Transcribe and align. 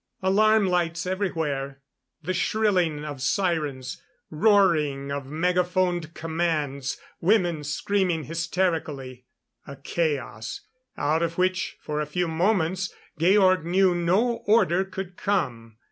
Alarm 0.23 0.65
lights 0.65 1.05
everywhere. 1.05 1.79
The 2.23 2.33
shrilling 2.33 3.05
of 3.05 3.21
sirens; 3.21 4.01
roaring 4.31 5.11
of 5.11 5.27
megaphoned 5.27 6.15
commands... 6.15 6.97
women 7.19 7.63
screaming 7.63 8.23
hysterically.... 8.23 9.25
A 9.67 9.75
chaos, 9.75 10.61
out 10.97 11.21
of 11.21 11.37
which, 11.37 11.77
for 11.81 12.01
a 12.01 12.07
few 12.07 12.27
moments, 12.27 12.91
Georg 13.19 13.63
knew 13.63 13.93
no 13.93 14.37
order 14.47 14.83
could 14.85 15.17
come. 15.17 15.77